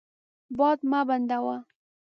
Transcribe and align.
باد 0.57 0.79
مه 0.89 1.01
بندوه. 1.07 1.57